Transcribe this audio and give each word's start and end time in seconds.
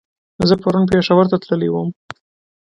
زه 0.47 0.55
پرون 0.61 0.83
پېښور 0.91 1.25
ته 1.31 1.37
تللی 1.43 1.69
ووم 1.71 1.89